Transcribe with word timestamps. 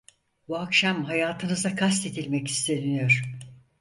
Bu 0.47 0.57
akşam 0.59 1.03
hayatınıza 1.05 1.75
kastedilmek 1.75 2.47
isteniyor! 2.47 3.21